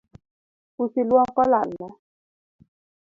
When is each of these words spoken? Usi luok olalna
Usi 0.83 1.01
luok 1.09 1.35
olalna 1.43 1.87